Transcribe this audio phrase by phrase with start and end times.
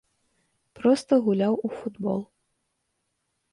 [0.79, 2.19] Проста гуляў у футбол!